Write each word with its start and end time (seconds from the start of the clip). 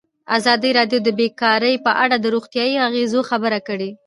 ازادي 0.37 0.69
راډیو 0.79 0.99
د 1.03 1.09
بیکاري 1.19 1.73
په 1.85 1.91
اړه 2.03 2.15
د 2.19 2.25
روغتیایي 2.35 2.77
اغېزو 2.87 3.19
خبره 3.29 3.59
کړې. 3.67 3.89